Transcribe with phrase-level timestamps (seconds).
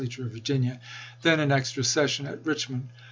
[0.07, 0.79] ture of Virginia,
[1.21, 2.89] then in extra session at Richmond.